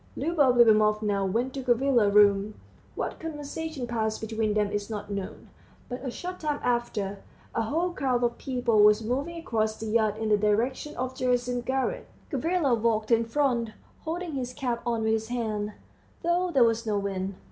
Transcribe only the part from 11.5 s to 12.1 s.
garret.